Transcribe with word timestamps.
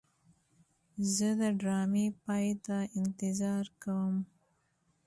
زه 1.15 1.29
د 1.39 1.41
ډرامې 1.59 2.07
پای 2.25 2.47
ته 2.65 2.77
انتظار 2.99 3.65
کوم. 3.81 4.15